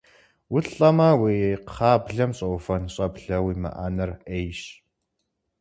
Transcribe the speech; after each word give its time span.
УлӀэмэ, 0.55 1.09
уи 1.21 1.35
кхъаблэм 1.65 2.31
щӀэувэн 2.37 2.83
щӀэблэ 2.93 3.37
уимыӀэныр 3.45 4.11
Ӏейщ. 4.25 4.59